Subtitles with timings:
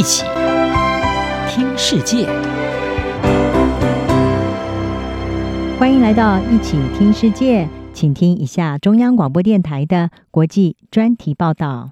[0.00, 0.24] 一起
[1.46, 2.24] 听世界，
[5.78, 11.90] 欢迎来到一起听世界，请听一下中央广播电台的国际专题报道。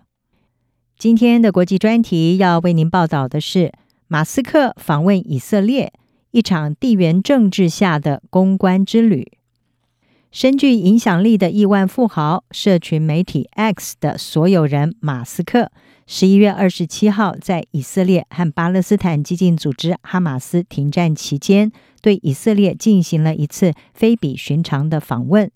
[0.96, 3.74] 今天的国际专题要为您报道的是
[4.06, 5.92] 马斯克访问以色列，
[6.30, 9.32] 一场地缘政治下的公关之旅。
[10.32, 15.70] 深具影响力的亿万富豪、社群媒体 X 的所有人马斯克，
[16.10, 21.70] 十一月二十七号在以色列和巴勒斯坦激进组织哈马斯停战期间，
[22.00, 25.50] 对以色列进行了一次非比寻常的访问。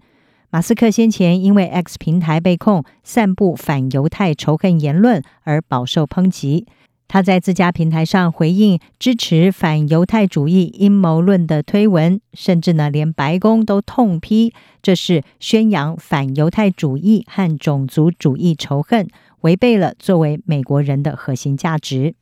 [0.51, 6.67] 马斯克先前因为 X 平台被控散布反犹太仇恨言论而饱受抨击。
[7.09, 19.09] 他在自家平台上回应支持反犹太主义阴谋论的推文，甚至呢，连白宫都痛批这是宣扬反犹太主义和种族主义仇恨，
[19.43, 22.15] 违背了作为美国人的核心价值。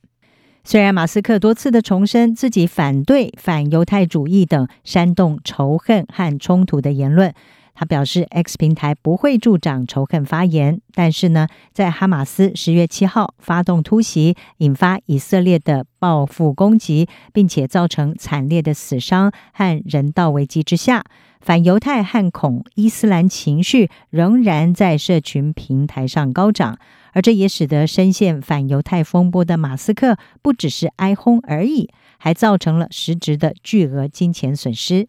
[0.63, 7.33] 虽然马斯克多次的重申自己反对反犹太主义等煽动仇恨和冲突的言论。
[7.73, 21.03] 他表示，X 平台不会助长仇恨发言，但是呢，在哈马斯十月七号发动突袭，引发以色列的报复攻击，并且造成惨烈的死伤和人道危机之下，
[21.39, 26.77] 反犹太和恐伊斯兰情绪仍然在社群平台上高涨，
[27.13, 35.07] 而这也使得深陷反犹太风波的马斯克不只是哀轰而已，还造成了实质的巨额金钱损失。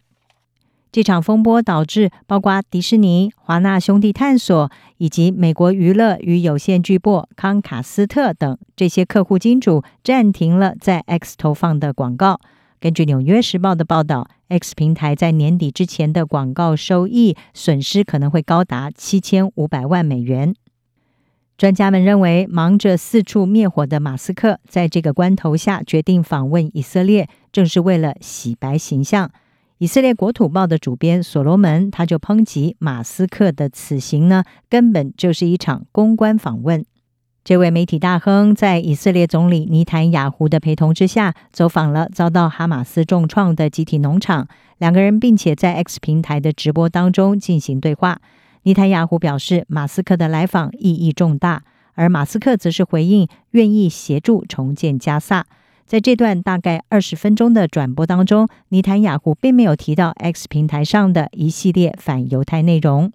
[0.93, 12.39] 这场风波导致包括迪士尼、华纳兄弟探索以及美国娱乐与有线巨擘康卡斯特等这些客户金主暂停了在 X 投放的广告。
[12.79, 20.53] 根据《纽约时报》的报道，X 平台在年底之前的广告收益损失可能会高达七千五百万美元。
[21.57, 29.31] 专家们认为，忙着四处灭火的马斯克在这个关头下决定访问以色列，正是为了洗白形象。
[29.83, 36.85] 以色列国土报的主编所罗门他就抨击马斯克的此行呢，根本就是一场公关访问。
[37.43, 44.47] 这位媒体大亨在以色列总理尼坦雅胡的陪同之下，走访了遭到哈马斯重创的集体农场。
[44.77, 48.21] 两个人并且在 X 平台的直播当中进行对话。
[48.61, 51.63] 尼坦雅胡表示，马斯克的来访意义重大，
[51.95, 55.45] 而马斯克则是回应愿意协助重建加萨。
[55.85, 63.11] 在这段大概二十分钟的转播当中，尼坦雅胡并没有提到 X 平台上的一系列反犹太内容。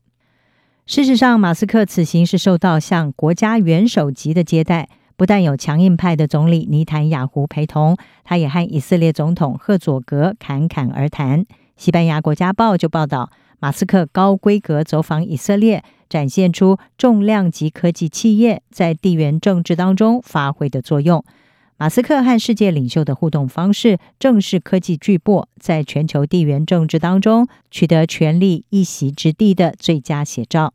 [0.87, 11.45] 事实上，马斯克此行是受到像国家元首级的接待，不但有强硬派的总理尼坦雅胡陪同，他也和以色列总统赫佐格侃侃而谈。
[11.77, 21.25] 西班牙国家报就报道，马斯克高规格走访以色列，展现出重量级科技企业在地缘政治当中发挥的作用。
[21.81, 30.75] 马斯克和世界领袖的互动方式，正是科技巨擘在全球地缘政治当中取得权力一席之地的最佳写照。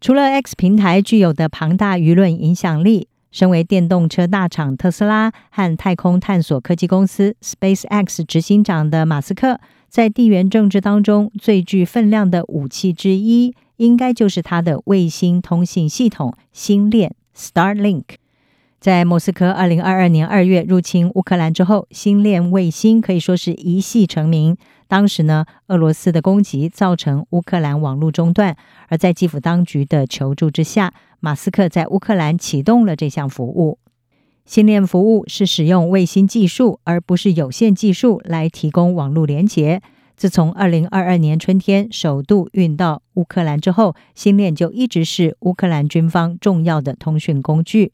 [0.00, 18.04] 除了 X 平台具有的庞大舆论影响力，身为电动车大厂特斯拉和太空探索科技公司 SpaceX 执行长的马斯克，在地缘政治当中最具分量的武器之一，应该就是他的卫星通信系统星链 Starlink。
[18.80, 24.56] 在莫斯科二零二二年二月入侵乌克兰之后，星链卫星可以说是一夕成名。
[24.86, 28.56] 当时呢，俄罗斯的攻击造成乌克兰网络中断，
[28.88, 33.78] 而在基辅当局的求助之下，马斯克在乌克兰启动了这项服务。
[34.46, 39.82] 星链服务是使用卫星技术，而不是有线技术来提供网络连接。
[40.16, 47.92] 自从二零二二年春天首度运到乌克兰之后，星链就一直是乌克兰军方重要的通讯工具。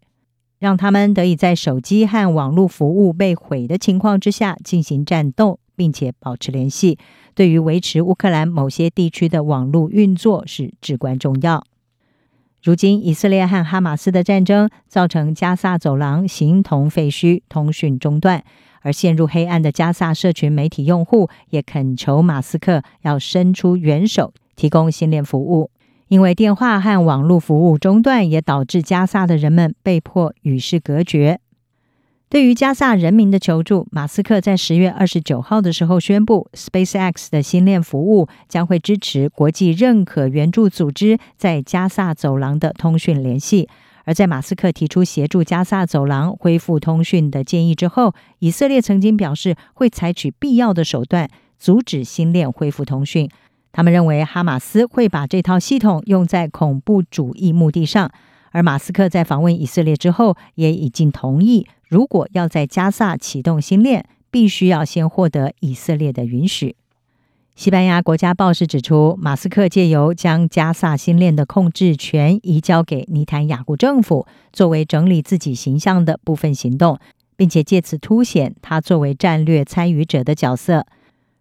[0.65, 6.97] 让他们得以在手机和网络服务被毁的情况之下进行战斗，并且保持联系，
[7.35, 11.67] 对于维持乌克兰某些地区的网络运作是至关重要。
[12.63, 18.43] 如今，以色列和哈马斯的战争造成加萨走廊形同废墟，通讯中断，
[18.81, 25.71] 而陷入黑暗的加萨社群媒体用户也恳求马斯克要伸出援手，提供星链服务。
[26.15, 31.41] 因为电话和网络服务中断，也导致加萨的人们被迫与世隔绝。
[32.29, 43.69] 对于加萨人民的求助，马斯克在十月二十九号的时候宣布，SpaceX 的星链服务将会支持国际认可援助组织在加萨走廊的通讯联系。
[44.05, 51.29] 而在马斯克提出协助加萨走廊恢复通讯的建议之后，以色列曾经表示会采取必要的手段
[51.59, 53.29] 阻止星链恢复通讯。
[53.75, 58.09] 他们认为哈马斯会把这套系统用在恐怖主义目的上，
[58.53, 66.77] 而马斯克在访问以色列之后，也已经同意，如果要在加萨启动新链，必须要先获得以色列的允许。
[67.57, 76.97] 西班牙国家报是指出，马斯克借由将加萨新链的控制权移交给尼坦雅胡政府，作为整理自己形象的部分行动，
[77.35, 80.87] 并且借此凸显他作为战略参与者的角色。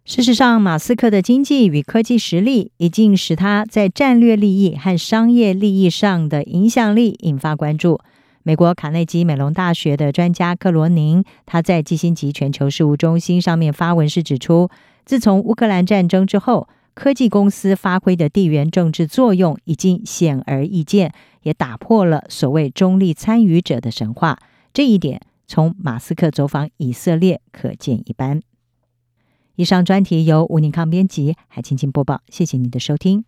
[0.06, 7.98] 事实上，马斯克的经济与科技实力已经使他在战略利益和商业利益上的影响力引发关注。
[8.42, 14.68] 美国卡内基梅隆大学的专家克罗宁，他在基辛格全球事务中心上面发文时指出，
[15.06, 21.14] 自从乌克兰战争之后，科技公司发挥的地缘政治作用已经显而易见，
[21.44, 24.38] 也打破了所谓中立参与者的神话。
[24.74, 28.42] 这一点从马斯克走访以色列可见一斑。
[29.56, 32.20] 以上专题由吴宁康编辑，还请播报。
[32.28, 33.24] 谢谢您的收听。